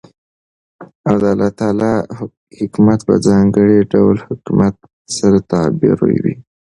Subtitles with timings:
[1.09, 1.91] او دالله تعالى
[2.59, 4.75] حكومت په ځانګړي ډول حكومت
[5.17, 6.35] سره تعبيروي.